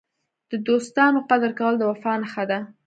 د 0.51 0.53
دوستانو 0.67 1.19
قدر 1.29 1.51
کول 1.59 1.73
د 1.77 1.83
وفا 1.91 2.13
نښه 2.21 2.43
ده. 2.49 2.59